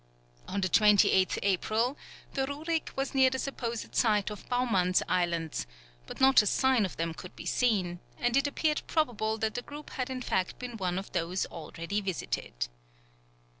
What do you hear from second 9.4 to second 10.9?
the group had in fact been